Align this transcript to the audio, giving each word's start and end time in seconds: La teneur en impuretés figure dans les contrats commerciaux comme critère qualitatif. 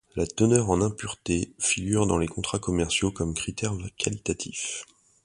La 0.15 0.25
teneur 0.25 0.71
en 0.71 0.81
impuretés 0.81 1.53
figure 1.59 2.07
dans 2.07 2.17
les 2.17 2.25
contrats 2.27 2.57
commerciaux 2.57 3.11
comme 3.11 3.35
critère 3.35 3.73
qualitatif. 3.99 4.83